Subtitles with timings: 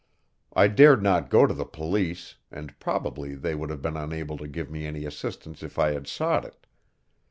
[0.55, 4.47] I dared not go to the police, and probably they would have been unable to
[4.47, 6.65] give me any assistance if I had sought it.